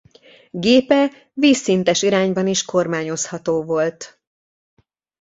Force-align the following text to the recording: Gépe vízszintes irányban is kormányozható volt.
Gépe 0.51 1.09
vízszintes 1.33 2.01
irányban 2.01 2.47
is 2.47 2.65
kormányozható 2.65 3.63
volt. 3.63 4.19